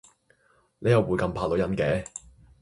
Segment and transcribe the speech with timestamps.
[0.79, 2.03] 你又會咁怕女人嘅